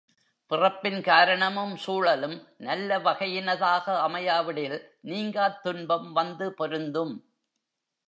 [0.51, 2.47] பிறப்பின் காரணமும் சூழலும்
[2.57, 4.79] நல்ல வகையினதாக அமையாவிடில்
[5.01, 7.13] நீங்காத் துன்பம் வந்து பொருந்தும்.